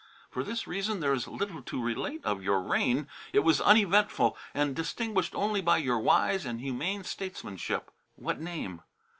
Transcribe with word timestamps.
For 0.31 0.43
this 0.43 0.65
reason 0.65 0.99
there 0.99 1.13
is 1.13 1.27
little 1.27 1.61
to 1.61 1.79
relate 1.79 2.25
of 2.25 2.41
your 2.41 2.59
reign. 2.59 3.07
It 3.33 3.41
was 3.41 3.61
uneventful 3.61 4.35
and 4.51 4.75
distinguished 4.75 5.35
only 5.35 5.61
by 5.61 5.77
your 5.77 5.99
wise 5.99 6.43
and 6.43 6.59
humane 6.59 7.03
statesmanship" 7.03 7.91
"What 8.15 8.41
name?" 8.41 8.81